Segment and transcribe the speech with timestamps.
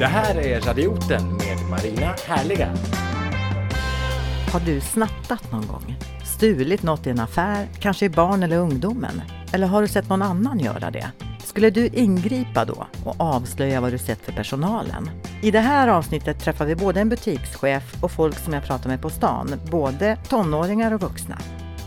[0.00, 2.68] Det här är Radioten med Marina Härliga.
[4.52, 5.96] Har du snattat någon gång?
[6.24, 9.22] Stulit något i en affär, kanske i barn eller ungdomen?
[9.52, 11.10] Eller har du sett någon annan göra det?
[11.44, 15.10] Skulle du ingripa då och avslöja vad du sett för personalen?
[15.42, 19.02] I det här avsnittet träffar vi både en butikschef och folk som jag pratar med
[19.02, 21.38] på stan, både tonåringar och vuxna.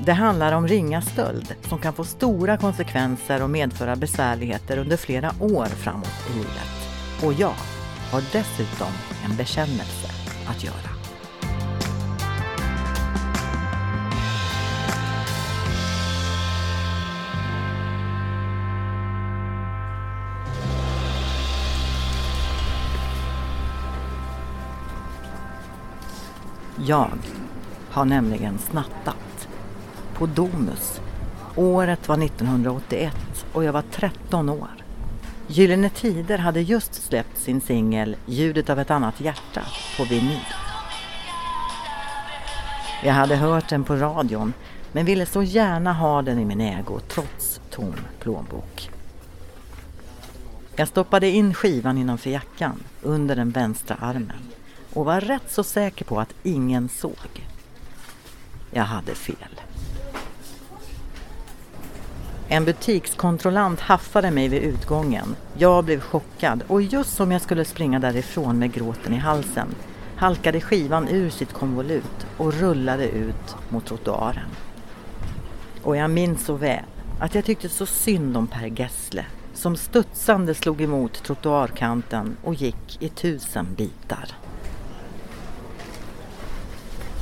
[0.06, 5.32] Det handlar om ringa stöld som kan få stora konsekvenser och medföra besvärligheter under flera
[5.40, 6.74] år framåt i livet.
[7.24, 7.54] Och ja,
[8.14, 8.88] har dessutom
[9.26, 10.08] en bekännelse
[10.48, 10.90] att göra.
[26.78, 27.12] Jag
[27.90, 29.48] har nämligen snattat
[30.14, 31.02] på Domus.
[31.56, 34.83] Året var 1981 och jag var 13 år.
[35.48, 39.62] Gyllene Tider hade just släppt sin singel Ljudet av ett annat hjärta
[39.98, 40.40] på vinyl.
[43.04, 44.54] Jag hade hört den på radion
[44.92, 48.90] men ville så gärna ha den i min ägo trots tom plånbok.
[50.76, 54.50] Jag stoppade in skivan innanför jackan under den vänstra armen
[54.94, 57.48] och var rätt så säker på att ingen såg.
[58.72, 59.62] Jag hade fel.
[62.48, 65.36] En butikskontrollant haffade mig vid utgången.
[65.58, 69.68] Jag blev chockad och just som jag skulle springa därifrån med gråten i halsen
[70.16, 74.50] halkade skivan ur sitt konvolut och rullade ut mot trottoaren.
[75.84, 76.84] Och jag minns så väl
[77.20, 83.02] att jag tyckte så synd om Per Gessle som studsande slog emot trottoarkanten och gick
[83.02, 84.28] i tusen bitar.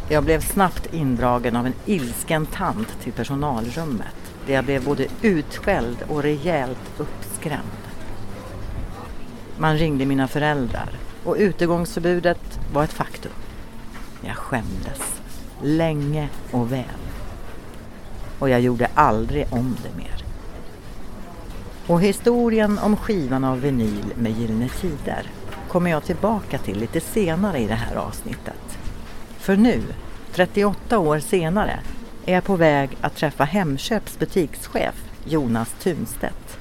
[0.10, 5.98] Jag blev snabbt indragen av en ilsken tant till personalrummet där jag blev både utskälld
[6.08, 7.82] och rejält uppskrämd.
[9.58, 10.90] Man ringde mina föräldrar
[11.24, 13.32] och utegångsförbudet var ett faktum.
[14.22, 15.22] Jag skämdes,
[15.62, 16.86] länge och väl.
[18.40, 20.24] Och jag gjorde aldrig om det mer.
[21.88, 25.32] Och historien om skivan av vinyl med Gyllene Tider
[25.70, 28.78] kommer jag tillbaka till lite senare i det här avsnittet.
[29.38, 29.82] För nu,
[30.34, 31.80] 38 år senare,
[32.26, 34.96] är jag på väg att träffa Hemköps butikschef
[35.26, 36.58] Jonas Tunstedt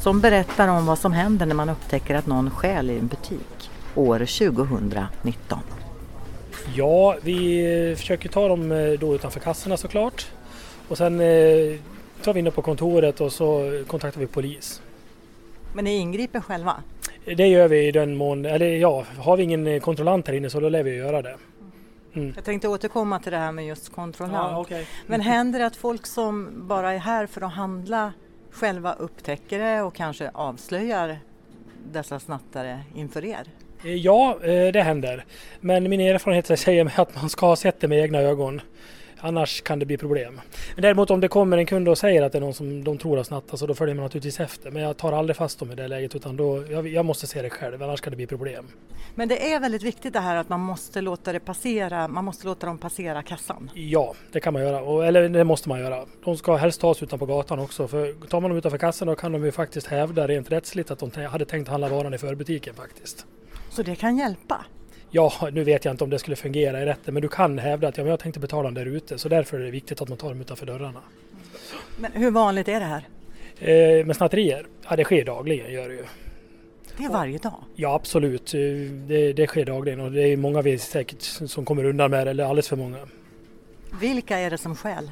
[0.00, 3.70] som berättar om vad som händer när man upptäcker att någon stjäl i en butik
[3.94, 5.58] år 2019.
[6.74, 10.26] Ja, vi försöker ta dem eh, då utanför kassorna såklart.
[10.88, 11.76] Och sen eh,
[12.22, 14.82] tar vi in dem på kontoret och så kontaktar vi polis.
[15.74, 16.76] Men ni ingriper själva?
[17.24, 20.50] Det gör vi i den mån, eller ja, har vi ingen eh, kontrollant här inne
[20.50, 21.36] så då lär vi göra det.
[22.14, 22.32] Mm.
[22.36, 24.52] Jag tänkte återkomma till det här med just kontrollant.
[24.52, 24.84] Ja, okay.
[25.06, 28.12] Men händer det att folk som bara är här för att handla
[28.50, 31.18] själva upptäcker det och kanske avslöjar
[31.92, 33.46] dessa snattare inför er?
[33.82, 34.38] Ja,
[34.72, 35.24] det händer.
[35.60, 38.60] Men min erfarenhet säger mig att man ska ha sett det med egna ögon.
[39.20, 40.40] Annars kan det bli problem.
[40.74, 42.98] Men däremot om det kommer en kund och säger att det är någon som de
[42.98, 44.70] tror har snattat så då följer man naturligtvis efter.
[44.70, 47.42] Men jag tar aldrig fast dem i det läget utan då, jag, jag måste se
[47.42, 48.66] det själv annars kan det bli problem.
[49.14, 52.46] Men det är väldigt viktigt det här att man måste låta det passera, man måste
[52.46, 53.70] låta dem passera kassan.
[53.74, 54.82] Ja, det kan man göra.
[54.82, 56.04] Och, eller det måste man göra.
[56.24, 57.88] De ska helst tas utanpå gatan också.
[57.88, 60.98] För tar man dem utanför kassan då kan de ju faktiskt hävda rent rättsligt att
[60.98, 63.26] de hade tänkt handla varan i förbutiken faktiskt.
[63.70, 64.64] Så det kan hjälpa?
[65.10, 67.88] Ja, nu vet jag inte om det skulle fungera i rätten men du kan hävda
[67.88, 70.08] att ja, men jag tänkte betala den där ute så därför är det viktigt att
[70.08, 71.00] man tar dem utanför dörrarna.
[71.98, 73.04] Men hur vanligt är det här?
[73.58, 74.66] Eh, med snatterier?
[74.88, 76.04] Ja, det sker dagligen gör det ju.
[76.96, 77.64] Det är varje dag?
[77.74, 78.52] Ja absolut,
[79.06, 82.30] det, det sker dagligen och det är många vi säkert som kommer undan med det,
[82.30, 82.98] eller alldeles för många.
[84.00, 85.10] Vilka är det som skäl?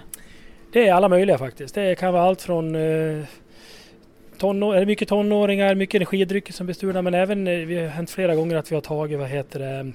[0.72, 1.74] Det är alla möjliga faktiskt.
[1.74, 3.24] Det kan vara allt från eh,
[4.38, 7.88] tonår, är det mycket tonåringar, mycket energidrycker som blir stulna men även, eh, vi har
[7.88, 9.92] hänt flera gånger att vi har tagit, vad heter det,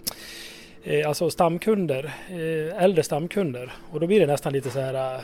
[0.84, 5.22] eh, alltså stamkunder, eh, äldre stamkunder och då blir det nästan lite så här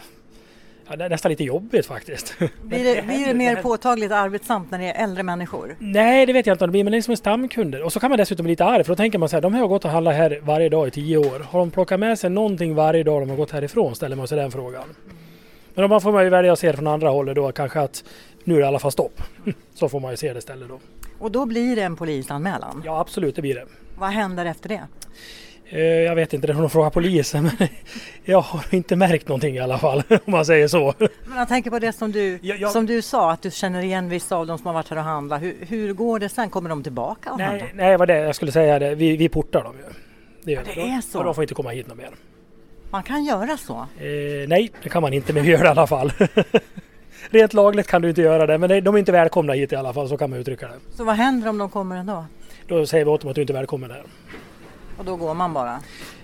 [0.91, 2.35] Ja, nästan lite jobbigt faktiskt.
[2.63, 5.75] Blir det, blir det mer påtagligt arbetsamt när det är äldre människor?
[5.79, 7.81] Nej, det vet jag inte om det blir, men det är som en stamkunder.
[7.83, 9.53] Och så kan man dessutom bli lite arg, för då tänker man så här, de
[9.53, 11.39] har gått och handlat här varje dag i tio år.
[11.49, 14.37] Har de plockat med sig någonting varje dag de har gått härifrån, ställer man sig
[14.37, 14.83] den frågan.
[15.73, 18.03] Men då får man ju välja att se det från andra hållet då, kanske att
[18.43, 19.21] nu är det i alla fall stopp.
[19.73, 20.79] Så får man ju se det istället då.
[21.19, 22.83] Och då blir det en polisanmälan?
[22.85, 23.65] Ja absolut, det blir det.
[23.97, 24.87] Vad händer efter det?
[25.71, 27.43] Eh, jag vet inte, det får nog fråga polisen.
[27.59, 27.67] Men
[28.23, 30.93] jag har inte märkt någonting i alla fall om man säger så.
[30.99, 32.71] Men jag tänker på det som du, ja, jag...
[32.71, 35.03] som du sa att du känner igen vissa av dem som har varit här och
[35.03, 35.41] handlat.
[35.41, 36.49] Hur, hur går det sen?
[36.49, 37.65] Kommer de tillbaka och nej, handla?
[37.73, 38.95] Nej, vad det jag skulle säga det.
[38.95, 39.93] Vi, vi portar dem ju.
[40.43, 41.17] Det, ja, det är så?
[41.17, 42.09] Och de får inte komma hit något mer.
[42.91, 43.73] Man kan göra så?
[43.75, 46.11] Eh, nej, det kan man inte, men vi gör det i alla fall.
[47.29, 49.93] Rent lagligt kan du inte göra det, men de är inte välkomna hit i alla
[49.93, 50.95] fall, så kan man uttrycka det.
[50.97, 52.25] Så vad händer om de kommer ändå?
[52.69, 54.03] då säger vi åt dem att du inte är välkommen här.
[54.97, 55.79] Och då går man bara?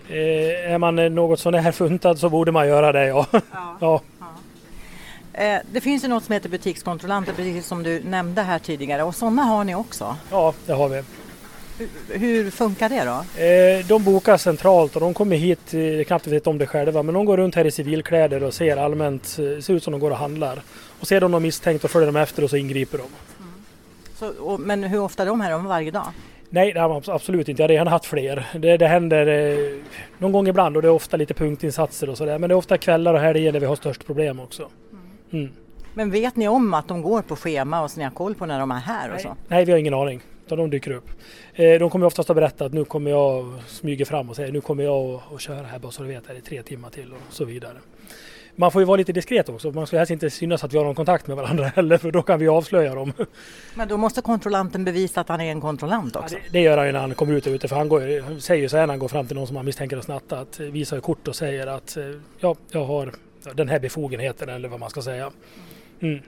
[0.10, 3.26] Eh, är man något sån här funtad så borde man göra det ja.
[3.32, 3.78] Ja.
[3.80, 4.02] ja.
[5.34, 9.16] Eh, det finns ju något som heter butikskontrollanter precis som du nämnde här tidigare och
[9.16, 10.16] sådana har ni också.
[10.32, 11.04] Ja, det har vi.
[12.10, 13.44] Hur, funkar det då?
[13.44, 17.16] Eh, de bokar centralt och de kommer hit, eh, knappt vet om det själva, men
[17.16, 20.18] de går runt här i civilkläder och ser allmänt, ser ut som de går och
[20.18, 20.62] handlar.
[21.06, 23.04] Och ser de något misstänkt och följer de efter och så ingriper de.
[24.16, 25.52] Så, och, men hur ofta är de här?
[25.52, 26.08] De varje dag?
[26.50, 27.62] Nej, det har absolut inte.
[27.62, 28.46] Jag har redan haft fler.
[28.60, 29.58] Det, det händer eh,
[30.18, 32.40] någon gång ibland och det är ofta lite punktinsatser och sådär.
[32.40, 34.70] Men det är ofta kvällar och helger där vi har störst problem också.
[35.32, 35.50] Mm.
[35.94, 38.46] Men vet ni om att de går på schema och så ni har koll på
[38.46, 39.36] när de är här och Nej, så?
[39.48, 40.22] nej, vi har ingen aning.
[40.46, 41.10] Utan de dyker upp.
[41.54, 44.62] Eh, de kommer oftast att berätta att nu kommer jag smyga fram och säga nu
[44.62, 47.12] kommer jag att- att köra här bara så du vet här i tre timmar till
[47.14, 47.78] och så vidare.
[48.56, 49.72] Man får ju vara lite diskret också.
[49.72, 52.22] Man ska helst inte synas att vi har någon kontakt med varandra heller för då
[52.22, 53.14] kan vi avslöja dem.
[53.76, 56.36] Men då måste kontrollanten bevisa att han är en kontrollant också?
[56.36, 58.62] Det, det gör han ju när han kommer ut ute för han, går, han säger
[58.62, 60.60] ju så här när han går fram till någon som han misstänker att snatta att
[60.60, 62.04] eh, visar kort och säger att eh,
[62.40, 63.12] ja, jag har
[63.54, 65.32] den här befogenheten eller vad man ska säga.
[66.00, 66.20] Mm.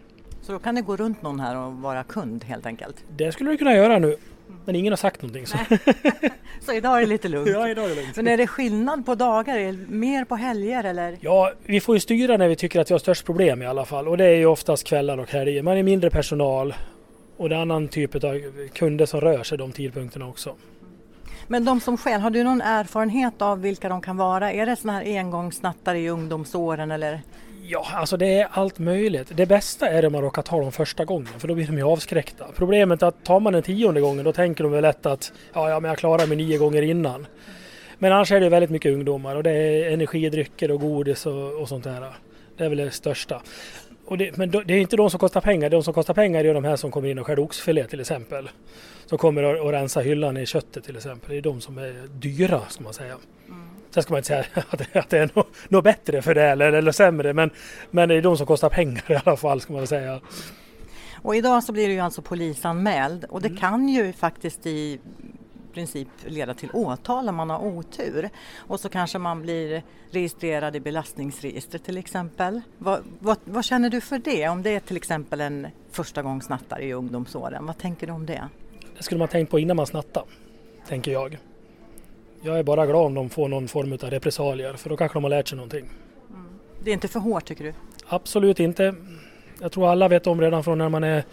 [0.42, 3.04] Så då kan det gå runt någon här och vara kund helt enkelt?
[3.18, 4.18] Det skulle du kunna göra nu.
[4.66, 5.48] Men ingen har sagt någonting.
[5.48, 5.58] Så.
[6.66, 7.50] Så idag är det lite lugnt?
[7.50, 8.16] Ja, idag är det lugnt.
[8.16, 9.58] Men är det skillnad på dagar?
[9.58, 11.18] Är det mer på helger eller?
[11.22, 13.86] Ja, vi får ju styra när vi tycker att vi har störst problem i alla
[13.86, 14.08] fall.
[14.08, 15.62] Och det är ju oftast kvällar och helger.
[15.62, 16.74] Man är mindre personal
[17.38, 18.42] och det är annan typ av
[18.74, 20.56] kunder som rör sig de tidpunkterna också.
[21.48, 24.52] Men de som skäl, har du någon erfarenhet av vilka de kan vara?
[24.52, 27.22] Är det sådana här engångssnattare i ungdomsåren eller?
[27.70, 29.32] Ja, alltså det är allt möjligt.
[29.36, 31.84] Det bästa är om man råkar ta dem första gången för då blir de ju
[31.84, 32.46] avskräckta.
[32.56, 35.70] Problemet är att tar man den tionde gången då tänker de väl lätt att ja,
[35.70, 37.28] ja men jag klarar mig nio gånger innan.
[37.98, 41.70] Men annars är det väldigt mycket ungdomar och det är energidrycker och godis och, och
[41.70, 42.14] sånt där.
[42.58, 43.42] Det är väl det största.
[44.06, 45.70] Och det, men det är inte de som kostar pengar.
[45.70, 48.50] De som kostar pengar är de här som kommer in och skär oxfilé till exempel.
[49.06, 51.30] Som kommer och, och rensa hyllan i köttet till exempel.
[51.30, 53.16] Det är de som är dyra ska man säga.
[53.98, 55.30] Sen ska man inte säga att, det- att det är
[55.70, 57.34] något, bättre för det eller, eller sämre.
[57.34, 57.50] Men,
[57.92, 60.20] men det är de som kostar pengar i alla fall ska man säga.
[61.22, 65.00] Och idag så blir du ju alltså polisanmäld och det kan ju faktiskt i
[65.74, 68.30] princip leda till åtal om man har otur.
[68.58, 72.62] Och så kanske man blir registrerad i belastningsregistret till exempel.
[72.78, 74.48] Vad, vad, vad känner du för det?
[74.50, 78.44] Om det är till exempel en förstagångssnattare i ungdomsåren, vad tänker du om det?
[78.98, 80.26] Det skulle man tänkt på innan man snattade.
[80.88, 81.38] Tänker jag.
[82.42, 85.24] Jag är bara glad om de får någon form av repressalier för då kanske de
[85.24, 85.90] har lärt sig någonting.
[86.84, 87.74] Det är inte för hårt tycker du?
[88.08, 88.96] Absolut inte.
[89.62, 91.24] Jag tror alla vet om redan från när man är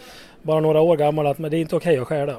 [0.43, 2.37] bara några år gammal att men det är inte okej att stjäla.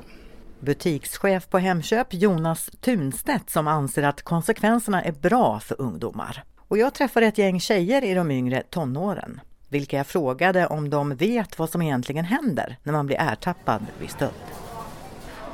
[0.60, 6.44] Butikschef på Hemköp Jonas Tunstedt som anser att konsekvenserna är bra för ungdomar.
[6.68, 11.16] Och jag träffade ett gäng tjejer i de yngre tonåren, vilka jag frågade om de
[11.16, 14.55] vet vad som egentligen händer när man blir ertappad vid stöld.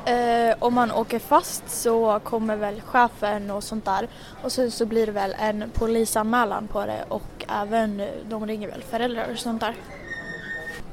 [0.06, 4.08] Eh, om man åker fast så kommer väl chefen och sånt där
[4.44, 8.68] och så, så blir det väl en polisanmälan på det och även eh, de ringer
[8.68, 9.76] väl föräldrar och sånt där.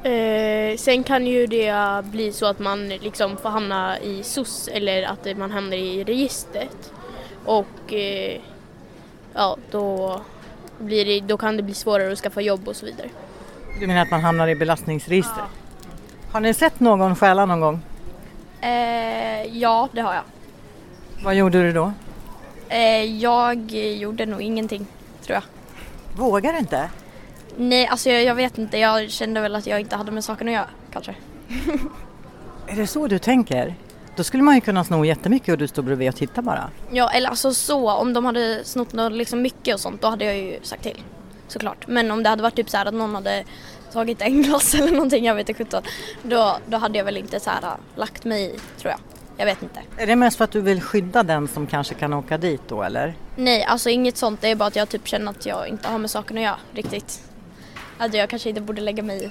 [0.02, 1.74] Eh, sen kan ju det
[2.04, 6.92] bli så att man liksom får hamna i SOS eller att man hamnar i registret.
[7.44, 8.40] Och eh,
[9.34, 10.20] ja, då,
[10.78, 13.08] blir det, då kan det bli svårare att skaffa jobb och så vidare.
[13.80, 15.46] Du menar att man hamnar i belastningsregistret?
[16.32, 17.80] Har ni sett någon stjäla någon gång?
[18.60, 20.22] Eh, ja, det har jag.
[21.24, 21.92] Vad gjorde du då?
[22.68, 24.86] Eh, jag gjorde nog ingenting,
[25.22, 25.42] tror jag.
[26.16, 26.90] Vågar du inte?
[27.56, 28.78] Nej, alltså jag, jag vet inte.
[28.78, 31.14] Jag kände väl att jag inte hade med saken att göra, kanske.
[32.66, 33.74] Är det så du tänker?
[34.16, 36.70] Då skulle man ju kunna sno jättemycket och du står bredvid och tittar bara.
[36.90, 40.24] Ja, eller alltså så, om de hade snott något liksom mycket och sånt, då hade
[40.24, 41.02] jag ju sagt till.
[41.48, 41.86] Såklart.
[41.86, 43.44] Men om det hade varit typ så här att någon hade
[43.92, 45.82] tagit en glass eller någonting, jag vet inte sjutton.
[46.22, 49.00] Då, då hade jag väl inte så här äh, lagt mig i, tror jag.
[49.36, 49.80] Jag vet inte.
[49.96, 52.82] Är det mest för att du vill skydda den som kanske kan åka dit då
[52.82, 53.14] eller?
[53.36, 54.40] Nej, alltså inget sånt.
[54.40, 56.58] Det är bara att jag typ känner att jag inte har med saken att göra
[56.72, 57.22] riktigt.
[57.98, 59.30] Att jag kanske inte borde lägga mig i.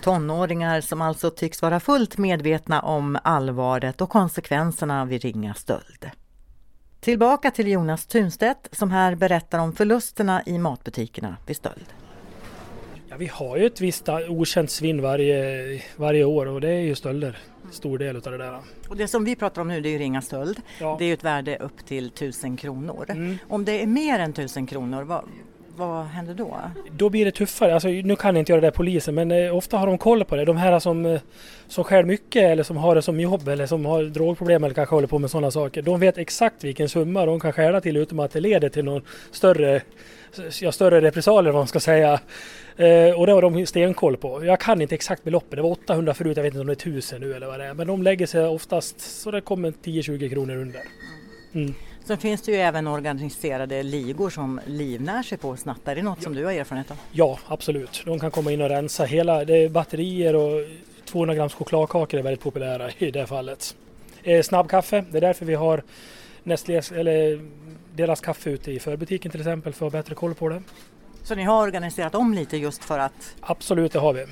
[0.00, 6.10] Tonåringar som alltså tycks vara fullt medvetna om allvaret och konsekvenserna vid ringa stöld.
[7.00, 11.86] Tillbaka till Jonas Tunstedt som här berättar om förlusterna i matbutikerna vid stöld.
[13.14, 16.94] Ja, vi har ju ett visst okänt svinn varje, varje år och det är ju
[16.94, 17.38] stölder.
[17.70, 18.58] Stor del utav det där.
[18.88, 20.60] Och det som vi pratar om nu det är ju ringa stöld.
[20.80, 20.96] Ja.
[20.98, 23.06] Det är ju ett värde upp till 1000 kronor.
[23.08, 23.38] Mm.
[23.48, 25.24] Om det är mer än 1000 kronor, vad,
[25.76, 26.56] vad händer då?
[26.90, 27.74] Då blir det tuffare.
[27.74, 30.24] Alltså, nu kan jag inte göra det där polisen men eh, ofta har de koll
[30.24, 30.44] på det.
[30.44, 31.20] De här som, eh,
[31.68, 34.94] som skär mycket eller som har det som jobb eller som har drogproblem eller kanske
[34.94, 35.82] håller på med sådana saker.
[35.82, 39.02] De vet exakt vilken summa de kan skära till utan att det leder till någon
[39.30, 39.82] större,
[40.60, 42.20] ja, större repressalier vad man ska säga.
[42.76, 44.44] Eh, och det har de stenkoll på.
[44.44, 46.88] Jag kan inte exakt beloppet, det var 800 förut, jag vet inte om det är
[46.88, 47.74] 1000 nu eller vad det är.
[47.74, 50.80] Men de lägger sig oftast så det kommer 10-20 kronor under.
[51.54, 51.74] Mm.
[52.04, 55.90] Sen finns det ju även organiserade ligor som livnär sig på att snatta.
[55.90, 56.96] Är det något som du har erfarenhet av?
[57.12, 58.02] Ja, absolut.
[58.04, 60.60] De kan komma in och rensa hela, det är batterier och
[61.04, 63.76] 200 grams chokladkakor är väldigt populära i det fallet.
[64.22, 65.82] Eh, snabbkaffe, det är därför vi har
[66.42, 67.40] Nestlés, eller
[67.94, 70.62] deras kaffe ute i förbutiken till exempel för att ha bättre koll på det.
[71.22, 73.36] Så ni har organiserat om lite just för att?
[73.40, 74.24] Absolut, det har vi.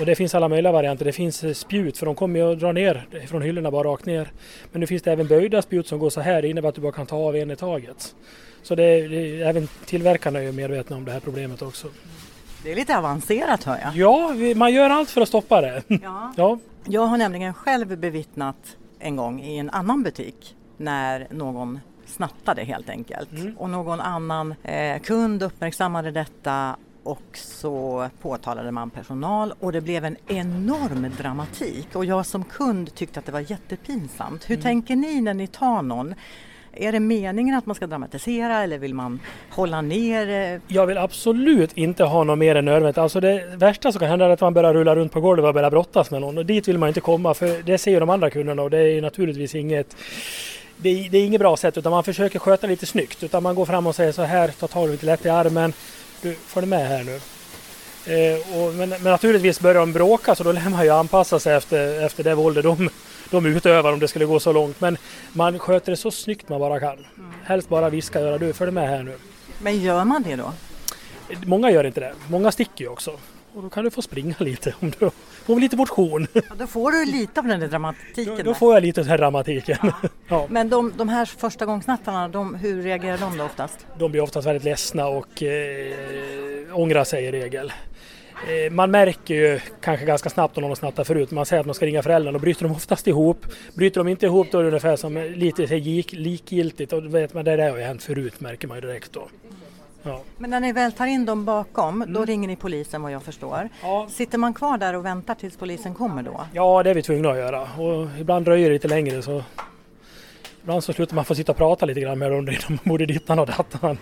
[0.00, 1.04] Och det finns alla möjliga varianter.
[1.04, 4.06] Det finns eh, spjut för de kommer ju att dra ner från hyllorna bara rakt
[4.06, 4.32] ner.
[4.72, 6.42] Men nu finns det även böjda spjut som går så här.
[6.42, 8.14] Det innebär att du bara kan ta av en i taget.
[8.62, 11.88] Så det, det, även tillverkarna är ju medvetna om det här problemet också.
[12.64, 13.96] Det är lite avancerat hör jag.
[13.96, 15.82] Ja, man gör allt för att stoppa det.
[15.88, 16.32] Ja.
[16.36, 16.58] ja.
[16.84, 21.80] Jag har nämligen själv bevittnat en gång i en annan butik när någon
[22.12, 23.32] snattade helt enkelt.
[23.32, 23.56] Mm.
[23.58, 30.04] Och någon annan eh, kund uppmärksammade detta och så påtalade man personal och det blev
[30.04, 34.50] en enorm dramatik och jag som kund tyckte att det var jättepinsamt.
[34.50, 34.62] Hur mm.
[34.62, 36.14] tänker ni när ni tar någon?
[36.74, 40.60] Är det meningen att man ska dramatisera eller vill man hålla ner?
[40.68, 42.98] Jag vill absolut inte ha något mer än nödvändigt.
[42.98, 45.54] Alltså det värsta som kan hända är att man börjar rulla runt på golvet och
[45.54, 48.10] börjar brottas med någon och dit vill man inte komma för det ser ju de
[48.10, 49.96] andra kunderna och det är naturligtvis inget
[50.82, 53.54] det är, det är inget bra sätt utan man försöker sköta lite snyggt utan man
[53.54, 55.72] går fram och säger så här, ta tag lite lätt i armen.
[56.22, 57.20] Du, följ med här nu.
[58.06, 61.54] Eh, och, men, men, naturligtvis börjar de bråka så då lär man ju anpassa sig
[61.54, 62.90] efter, efter det våldet de,
[63.30, 64.80] de utövar om det skulle gå så långt.
[64.80, 64.98] Men
[65.32, 66.92] man sköter det så snyggt man bara kan.
[66.92, 67.32] Mm.
[67.44, 69.14] Helst bara viska göra du följ med här nu.
[69.62, 70.52] Men gör man det då?
[71.46, 72.14] Många gör inte det.
[72.28, 73.18] Många sticker ju också.
[73.54, 75.10] Och då kan du få springa lite om du
[75.44, 76.26] får lite motion.
[76.34, 78.36] Ja, då får du lite på den där dramatiken.
[78.36, 79.76] Då, då får jag lite av den här dramatiken.
[79.82, 79.92] Ja.
[80.28, 80.46] ja.
[80.50, 83.86] Men de, de här första gångsnattarna, de, hur reagerar de då oftast?
[83.98, 85.94] De blir oftast väldigt ledsna och eh,
[86.72, 87.72] ångrar sig i regel.
[88.48, 91.30] Eh, man märker ju kanske ganska snabbt om någon snattat förut.
[91.30, 93.46] Man säger att man ska ringa föräldrarna och bryter de oftast ihop.
[93.74, 95.66] Bryter de inte ihop då är det ungefär som lite
[96.16, 99.28] likgiltigt och vet man det där har ju hänt förut märker man ju direkt då.
[100.02, 100.20] Ja.
[100.38, 102.12] Men när ni väl tar in dem bakom, mm.
[102.14, 103.68] då ringer ni polisen vad jag förstår.
[103.82, 104.06] Ja.
[104.10, 106.46] Sitter man kvar där och väntar tills polisen kommer då?
[106.52, 109.42] Ja, det är vi tvungna att göra och ibland dröjer det lite längre så
[110.62, 113.38] ibland så slutar man få sitta och prata lite grann med dem om både dittan
[113.38, 113.98] och dattan.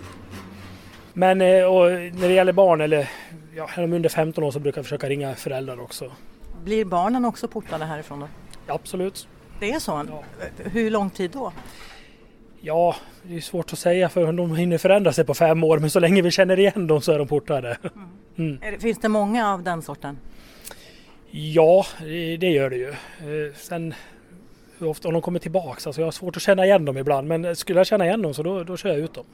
[1.13, 3.11] Men eh, när det gäller barn eller
[3.57, 6.13] ja, är de under 15 år så brukar jag försöka ringa föräldrar också.
[6.65, 8.29] Blir barnen också portade härifrån då?
[8.67, 9.29] Absolut.
[9.61, 10.07] Det är så?
[10.09, 10.23] Ja.
[10.65, 11.53] Hur lång tid då?
[12.61, 15.91] Ja, det är svårt att säga för de hinner förändra sig på fem år men
[15.91, 17.77] så länge vi känner igen dem så är de portade.
[18.37, 18.59] Mm.
[18.63, 18.81] Mm.
[18.81, 20.19] Finns det många av den sorten?
[21.31, 21.87] Ja,
[22.41, 22.89] det gör det ju.
[22.89, 23.95] Eh, sen
[24.79, 27.29] hur ofta om de kommer tillbaks, alltså jag har svårt att känna igen dem ibland
[27.29, 29.25] men skulle jag känna igen dem så då, då kör jag ut dem.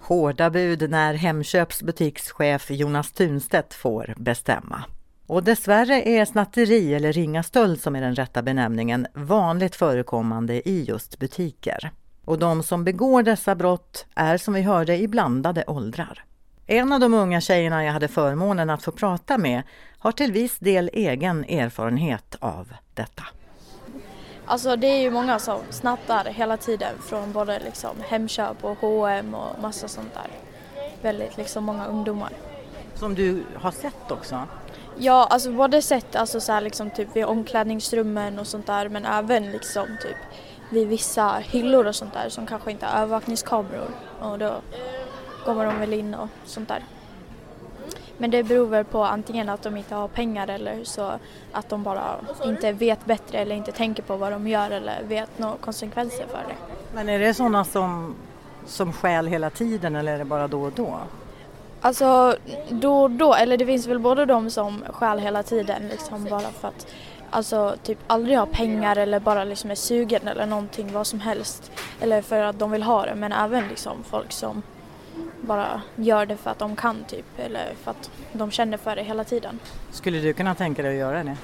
[0.00, 4.84] Hårda bud när Hemköps butikschef Jonas Tunstedt får bestämma.
[5.26, 10.84] Och dessvärre är snatteri eller ringa stöld som är den rätta benämningen vanligt förekommande i
[10.84, 11.90] just butiker.
[12.24, 16.24] Och de som begår dessa brott är som vi hörde i blandade åldrar.
[16.66, 19.62] En av de unga tjejerna jag hade förmånen att få prata med
[19.98, 23.22] har till viss del egen erfarenhet av detta.
[24.44, 29.34] Alltså det är ju många som snattar hela tiden från både liksom Hemköp och H&M
[29.34, 30.30] och massa sånt där.
[31.02, 32.32] Väldigt liksom många ungdomar.
[32.94, 34.42] Som du har sett också?
[34.98, 39.04] Ja, alltså både sett alltså så här liksom typ vid omklädningsrummen och sånt där men
[39.04, 40.16] även liksom typ
[40.72, 44.54] vid vissa hyllor och sånt där som kanske inte har övervakningskameror och då
[45.44, 46.84] kommer de väl in och sånt där.
[48.18, 51.12] Men det beror väl på antingen att de inte har pengar eller så
[51.52, 55.38] att de bara inte vet bättre eller inte tänker på vad de gör eller vet
[55.38, 56.56] några konsekvenser för det.
[56.94, 58.14] Men är det sådana som,
[58.66, 60.98] som skäl hela tiden eller är det bara då och då?
[61.80, 62.36] Alltså
[62.68, 66.40] då och då, eller det finns väl både de som skäl hela tiden liksom bara
[66.40, 66.86] för att
[67.32, 71.70] alltså typ aldrig har pengar eller bara liksom är sugen eller någonting, vad som helst.
[72.00, 74.62] Eller för att de vill ha det, men även liksom folk som
[75.40, 79.02] bara gör det för att de kan typ eller för att de känner för det
[79.02, 79.58] hela tiden.
[79.90, 81.36] Skulle du kunna tänka dig att göra det?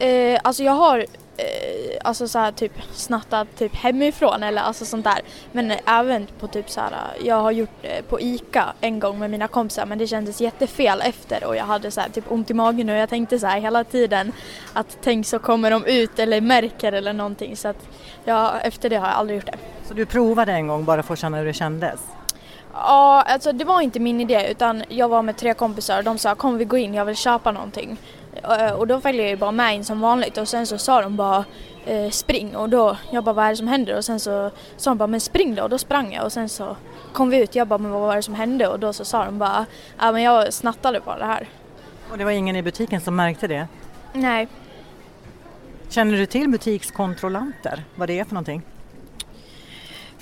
[0.00, 0.98] Eh, alltså jag har
[1.36, 5.20] eh, alltså så här, typ snattat typ hemifrån eller alltså sånt där.
[5.52, 6.92] Men även på typ så här,
[7.24, 11.00] jag har gjort det på ICA en gång med mina kompisar men det kändes jättefel
[11.00, 13.60] efter och jag hade så här, typ ont i magen och jag tänkte så här
[13.60, 14.32] hela tiden
[14.72, 17.88] att tänk så kommer de ut eller märker eller någonting så att
[18.24, 19.58] ja, efter det har jag aldrig gjort det.
[19.88, 22.00] Så du provade en gång bara för att känna hur det kändes?
[22.72, 26.18] Ja, alltså det var inte min idé utan jag var med tre kompisar och de
[26.18, 27.98] sa kom vi går in, jag vill köpa någonting.
[28.44, 31.00] Eh, och då följde jag ju bara med in som vanligt och sen så sa
[31.02, 31.44] de bara
[31.86, 33.96] eh, spring och då, jag bara vad är det som händer?
[33.96, 36.48] Och sen så sa de bara men spring då och då sprang jag och sen
[36.48, 36.76] så
[37.12, 38.68] kom vi ut, jag bara men vad var det som hände?
[38.68, 39.66] Och då så sa de bara
[39.98, 41.48] ja men jag snattade bara det här.
[42.10, 43.68] Och det var ingen i butiken som märkte det?
[44.12, 44.48] Nej,
[45.90, 47.84] Känner du till butikskontrollanter?
[47.94, 48.62] Vad det är för någonting?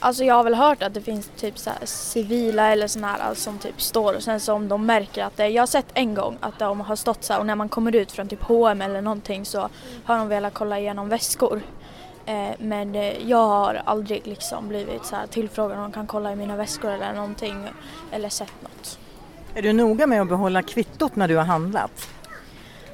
[0.01, 3.19] Alltså jag har väl hört att det finns typ så här civila eller sådana här
[3.19, 5.87] alltså, som typ står och sen så om de märker att det, jag har sett
[5.95, 8.43] en gång att de har stått så här och när man kommer ut från typ
[8.43, 9.69] H&M eller någonting så
[10.05, 11.63] har de velat kolla igenom väskor.
[12.27, 16.33] Eh, men eh, jag har aldrig liksom blivit så här tillfrågad om de kan kolla
[16.33, 17.69] i mina väskor eller någonting
[18.13, 18.99] eller sett något.
[19.55, 22.09] Är du noga med att behålla kvittot när du har handlat?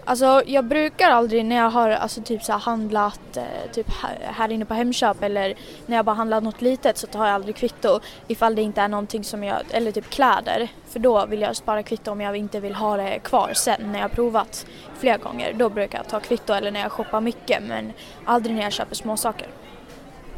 [0.07, 3.87] Alltså jag brukar aldrig när jag har alltså, typ så handlat eh, typ
[4.33, 5.55] här- inne på Hemköp eller
[5.87, 8.89] när jag bara handlat något litet så tar jag aldrig kvitto ifall det inte är
[8.89, 10.69] någonting som jag, eller typ kläder.
[10.89, 14.01] För då vill jag spara kvitto om jag inte vill ha det kvar sen när
[14.01, 14.67] jag provat
[14.99, 15.53] flera gånger.
[15.53, 17.93] Då brukar jag ta kvitto eller när jag shoppar mycket men
[18.25, 19.49] aldrig när jag köper små saker.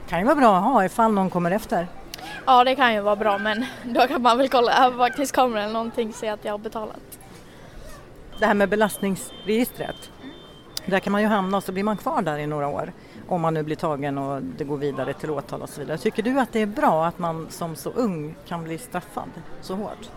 [0.08, 1.88] kan ju vara bra att ha ifall någon kommer efter.
[2.46, 6.08] Ja det kan ju vara bra men då kan man väl kolla övervakningskamera eller någonting
[6.08, 7.15] och se att jag har betalat.
[8.38, 10.10] Det här med belastningsregistret.
[10.86, 12.92] Där kan man ju hamna och så blir man kvar där i några år.
[13.28, 15.98] Om man nu blir tagen och det går vidare till åtal och så vidare.
[15.98, 19.28] Tycker du att det är bra att man som så ung kan bli straffad
[19.60, 20.10] så hårt?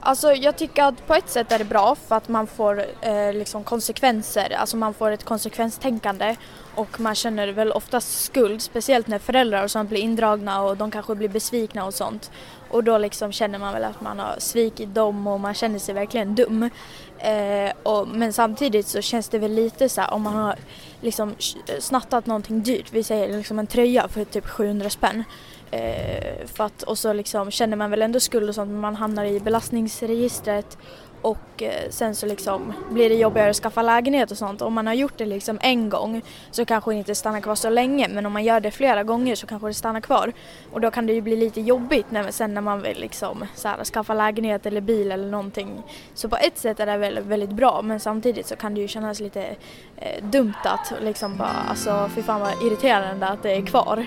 [0.00, 3.32] Alltså jag tycker att på ett sätt är det bra för att man får eh,
[3.32, 6.36] liksom konsekvenser, alltså man får ett konsekvenstänkande
[6.74, 10.90] och man känner väl oftast skuld, speciellt när föräldrar och sånt blir indragna och de
[10.90, 12.30] kanske blir besvikna och sånt.
[12.70, 15.94] Och då liksom känner man väl att man har svikit dem och man känner sig
[15.94, 16.70] verkligen dum.
[17.18, 20.56] Eh, och, men samtidigt så känns det väl lite så här om man har
[21.00, 21.34] liksom
[21.78, 25.24] snattat någonting dyrt, vi säger liksom en tröja för typ 700 spänn.
[25.70, 28.96] Eh, för att, och så liksom känner man väl ändå skuld och sånt men man
[28.96, 30.78] hamnar i belastningsregistret
[31.22, 34.62] och eh, sen så liksom blir det jobbigare att skaffa lägenhet och sånt.
[34.62, 37.70] Om man har gjort det liksom en gång så kanske det inte stannar kvar så
[37.70, 40.32] länge men om man gör det flera gånger så kanske det stannar kvar.
[40.72, 43.68] Och då kan det ju bli lite jobbigt när, sen när man vill liksom så
[43.68, 45.82] här, skaffa lägenhet eller bil eller någonting.
[46.14, 48.88] Så på ett sätt är det väl väldigt bra men samtidigt så kan det ju
[48.88, 49.56] kännas lite
[49.96, 54.06] eh, dumt att liksom bara alltså fy fan vad irriterande att det är kvar.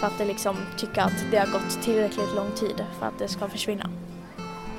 [0.00, 3.28] För att det liksom tycker att det har gått tillräckligt lång tid för att det
[3.28, 3.90] ska försvinna.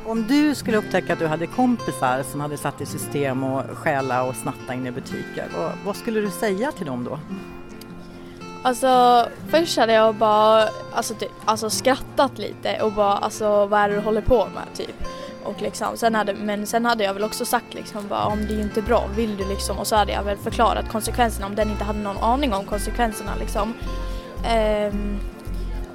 [0.05, 4.23] Om du skulle upptäcka att du hade kompisar som hade satt i system och stjäla
[4.23, 7.19] och snatta in i butiker, vad, vad skulle du säga till dem då?
[8.63, 13.89] Alltså först hade jag bara alltså, typ, alltså skrattat lite och bara alltså vad är
[13.89, 15.03] det du håller på med typ.
[15.43, 18.53] Och liksom, sen hade, men sen hade jag väl också sagt liksom bara om det
[18.53, 21.55] är ju inte bra, vill du liksom och så hade jag väl förklarat konsekvenserna om
[21.55, 23.73] den inte hade någon aning om konsekvenserna liksom.
[24.45, 25.19] Ehm,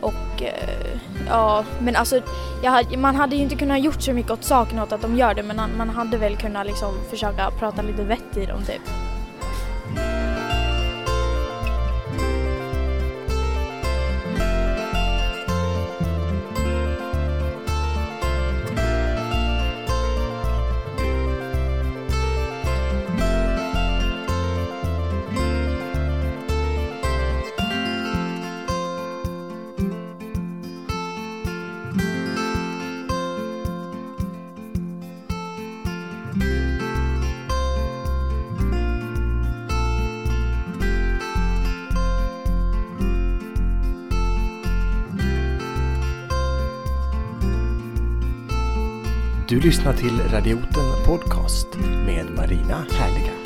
[0.01, 2.21] och eh, ja, men alltså
[2.63, 5.35] jag, man hade ju inte kunnat gjort så mycket åt saken åt att de gör
[5.35, 8.83] det men man- man hade väl kunnat liksom försöka prata lite vett i dem typ.
[49.49, 51.69] Du lyssnar till Radioten Podcast
[52.07, 53.46] med Marina Härliga.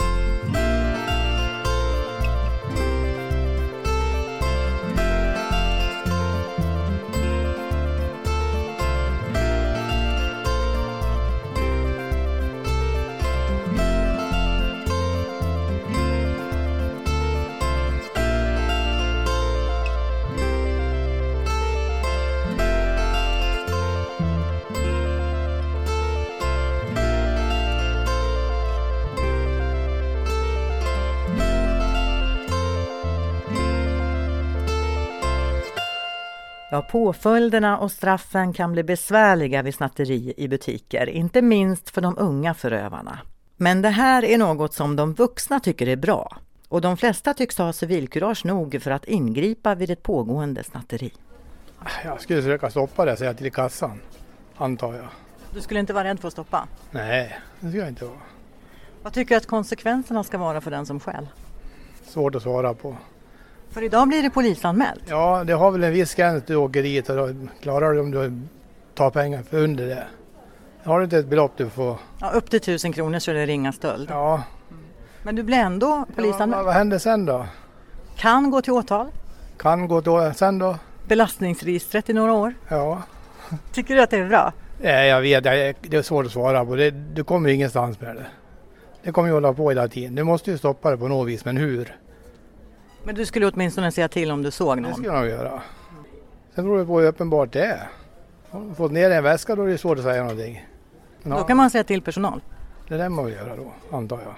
[36.90, 42.55] Påföljderna och straffen kan bli besvärliga vid snatteri i butiker, inte minst för de unga
[42.55, 43.18] förövarna.
[43.57, 46.37] Men det här är något som de vuxna tycker är bra.
[46.68, 51.12] Och de flesta tycks ha civilkurage nog för att ingripa vid ett pågående snatteri.
[52.05, 54.00] Jag skulle försöka stoppa det säga till kassan,
[54.57, 55.09] antar jag.
[55.55, 56.68] Du skulle inte vara rädd för att stoppa?
[56.90, 58.20] Nej, det skulle jag inte vara.
[59.03, 61.29] Vad tycker du att konsekvenserna ska vara för den som stjäl?
[62.05, 62.96] Svårt att svara på.
[63.71, 65.03] För idag blir det polisanmält.
[65.09, 67.29] Ja, det har väl en viss gräns du åker dit och då
[67.63, 68.33] klarar du om du
[68.95, 70.05] tar pengar för under det.
[70.85, 71.97] Har du inte ett belopp du får...
[72.21, 74.09] Ja, upp till tusen kronor så är det ringa stöld.
[74.11, 74.43] Ja,
[75.23, 76.69] Men du blir ändå ja vad, polisanmäld.
[76.69, 77.47] händer sen då?
[78.17, 79.07] Kan gå till åtal.
[79.59, 80.77] Kan gå då, sen då?
[81.09, 82.55] Belastningsregistret i några år.
[82.69, 83.03] Ja.
[83.73, 84.53] Tycker du att det är bra?
[84.83, 85.45] Nej, jag vet,
[85.91, 86.77] det är svårt att svara på.
[86.77, 88.27] Det, du kommer ingenstans med det.
[89.03, 90.15] Det kommer ju hålla på hela tiden.
[90.15, 91.97] Du måste ju stoppa det på något vis, men hur?
[93.05, 94.95] Men du skulle åtminstone säga till om du såg Det någon?
[94.95, 95.63] ska jag nog göra.
[96.55, 97.89] Sen beror det på hur uppenbart det är.
[98.51, 100.67] Har du fått ner en väska då är det svårt att säga någonting.
[101.23, 102.41] Men Då kan man säga till personal.
[102.89, 104.35] Det lär man väl göra då, antar jag.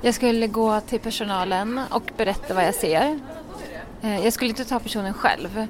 [0.00, 3.18] Jag skulle gå till personalen och berätta vad jag ser.
[4.02, 5.66] Eh, Jag skulle inte ta personen själv.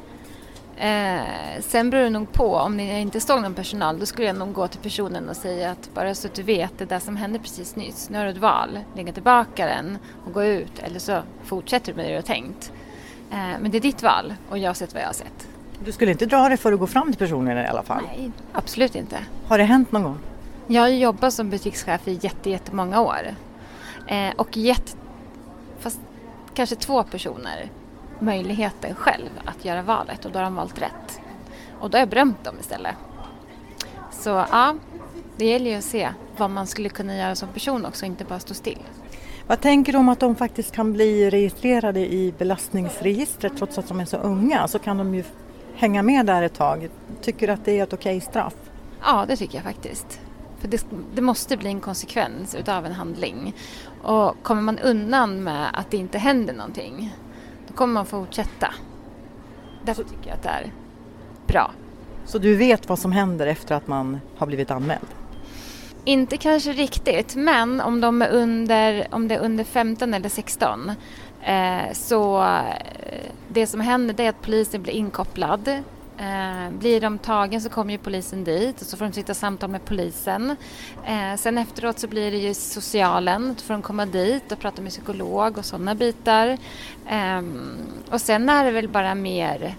[0.80, 4.36] Eh, sen beror det nog på, om jag inte såg någon personal, då skulle jag
[4.36, 7.16] nog gå till personen och säga att bara så att du vet, det där som
[7.16, 8.78] hände precis nyss, nu har du ett val.
[8.96, 12.72] Lägga tillbaka den och gå ut eller så fortsätter du med det du har tänkt.
[13.30, 15.48] Eh, men det är ditt val och jag har sett vad jag har sett.
[15.84, 18.02] Du skulle inte dra dig för att gå fram till personen i alla fall?
[18.16, 19.16] Nej, absolut inte.
[19.46, 20.18] Har det hänt någon gång?
[20.66, 23.34] Jag har jobbat som butikschef i jätte, jättemånga år.
[24.06, 24.96] Eh, och gett,
[25.78, 26.00] fast
[26.54, 27.70] kanske två personer,
[28.20, 31.20] möjligheten själv att göra valet och då har de valt rätt.
[31.80, 32.94] Och då har jag berömt dem istället.
[34.10, 34.74] Så ja,
[35.36, 38.38] det gäller ju att se vad man skulle kunna göra som person också, inte bara
[38.38, 38.82] stå still.
[39.46, 44.00] Vad tänker du om att de faktiskt kan bli registrerade i belastningsregistret trots att de
[44.00, 44.68] är så unga?
[44.68, 45.24] Så kan de ju
[45.74, 46.88] hänga med där ett tag.
[47.22, 48.54] Tycker du att det är ett okej straff?
[49.04, 50.20] Ja, det tycker jag faktiskt.
[50.58, 53.54] För det, det måste bli en konsekvens utav en handling.
[54.02, 57.14] Och kommer man undan med att det inte händer någonting,
[57.78, 58.74] kommer man fortsätta.
[59.84, 60.72] Därför tycker jag att det är
[61.46, 61.70] bra.
[62.24, 65.06] Så du vet vad som händer efter att man har blivit anmäld?
[66.04, 70.92] Inte kanske riktigt, men om, de är under, om det är under 15 eller 16
[71.42, 75.82] eh, så eh, det som händer är att polisen blir inkopplad.
[76.20, 79.70] Eh, blir de tagen så kommer ju polisen dit och så får de sitta samtal
[79.70, 80.56] med polisen.
[81.06, 84.82] Eh, sen efteråt så blir det ju socialen, då får de komma dit och prata
[84.82, 86.58] med psykolog och sådana bitar.
[87.08, 87.76] Ehm,
[88.10, 89.74] och sen är det väl bara mer,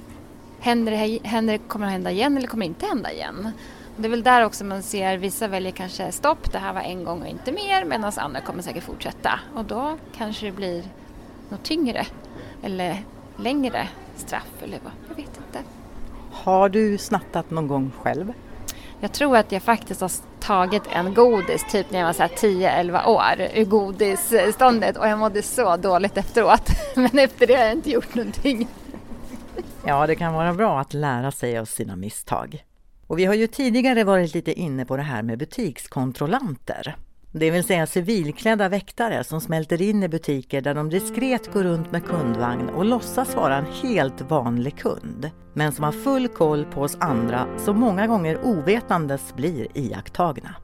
[0.59, 3.51] händer det, händer, det- kommer det hända igen eller kommer det inte hända igen?
[3.97, 7.03] Det är väl där också man ser vissa väljer kanske stopp, det här var en
[7.03, 10.83] gång och inte mer medan andra kommer säkert fortsätta och då kanske det blir
[11.49, 12.05] något tyngre
[12.63, 13.03] eller
[13.37, 15.59] längre straff eller vad, jag vet inte.
[16.43, 18.33] Har du snattat någon gång själv?
[18.99, 22.29] Jag tror att jag faktiskt har tagit en godis typ när jag var så här
[22.29, 26.69] 10-11 år ur godisståndet och jag mådde så dåligt efteråt.
[26.95, 28.67] Men efter det har jag inte gjort någonting.
[29.85, 32.65] Ja, det kan vara bra att lära sig av sina misstag.
[33.07, 36.95] Och vi har ju tidigare varit lite inne på det här med butikskontrollanter.
[37.31, 41.91] Det vill säga civilklädda väktare som smälter in i butiker där de diskret går runt
[41.91, 45.29] med kundvagn och låtsas vara en helt vanlig kund.
[45.53, 50.55] Men som har full koll på oss andra som många gånger ovetandes blir iakttagna.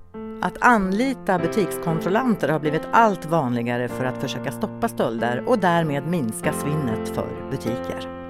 [0.41, 6.53] Att anlita butikskontrollanter har blivit allt vanligare för att försöka stoppa stölder och därmed minska
[6.53, 8.24] svinnet för butiker.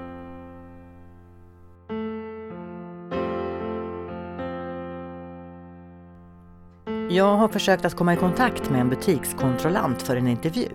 [7.08, 10.68] Jag har försökt att komma i kontakt med en butikskontrollant för en intervju.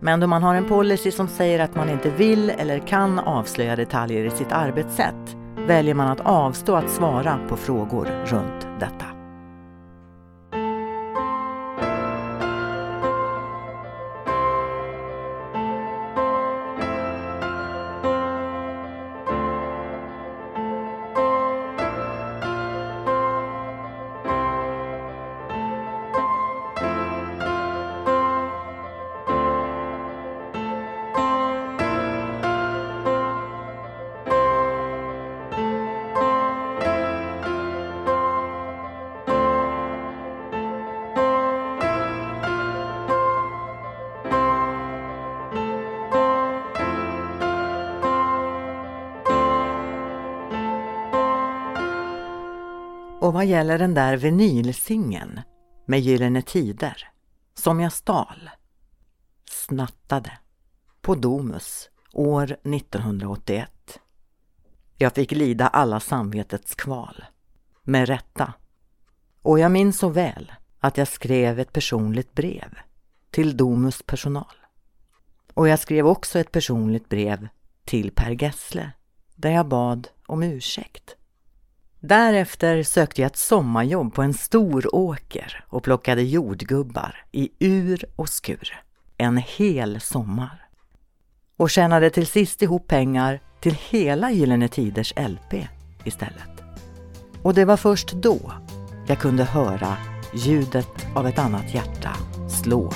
[0.00, 3.76] Men då man har en policy som säger att man inte vill eller kan avslöja
[3.76, 9.11] detaljer i sitt arbetssätt väljer man att avstå att svara på frågor runt detta.
[53.32, 55.40] Och vad gäller den där vinylsingen
[55.86, 57.08] med Gyllene Tider
[57.54, 58.50] som jag stal,
[59.50, 60.38] snattade,
[61.00, 64.00] på Domus år 1981.
[64.96, 67.24] Jag fick lida alla samvetets kval,
[67.82, 68.52] med rätta.
[69.42, 72.78] Och jag minns så väl att jag skrev ett personligt brev
[73.30, 74.56] till Domus personal.
[75.54, 77.48] Och jag skrev också ett personligt brev
[77.84, 78.92] till Per Gessle
[79.34, 81.16] där jag bad om ursäkt.
[82.04, 88.28] Därefter sökte jag ett sommarjobb på en stor åker och plockade jordgubbar i ur och
[88.28, 88.80] skur.
[89.16, 90.68] En hel sommar.
[91.56, 95.68] Och tjänade till sist ihop pengar till hela Gyllene Tiders LP
[96.04, 96.62] istället.
[97.42, 98.52] Och det var först då
[99.08, 99.96] jag kunde höra
[100.34, 102.16] ljudet av ett annat hjärta
[102.48, 102.92] slå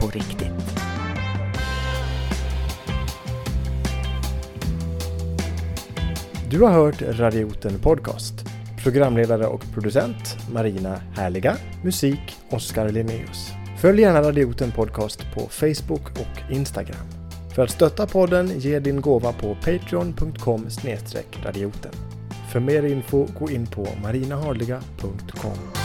[0.00, 0.83] på riktigt.
[6.50, 8.34] Du har hört Radioten Podcast.
[8.82, 11.56] Programledare och producent Marina Härliga.
[11.84, 13.50] Musik Oskar Linnéus.
[13.80, 17.06] Följ gärna Radioten Podcast på Facebook och Instagram.
[17.54, 20.68] För att stötta podden, ge din gåva på patreon.com
[21.44, 21.92] radioten.
[22.52, 25.83] För mer info, gå in på marinaharliga.com.